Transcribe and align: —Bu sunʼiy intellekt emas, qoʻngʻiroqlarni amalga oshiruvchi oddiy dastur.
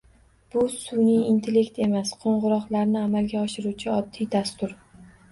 —Bu 0.53 0.61
sunʼiy 0.75 1.25
intellekt 1.31 1.75
emas, 1.87 2.13
qoʻngʻiroqlarni 2.23 2.97
amalga 3.01 3.43
oshiruvchi 3.43 3.91
oddiy 3.97 4.29
dastur. 4.37 4.73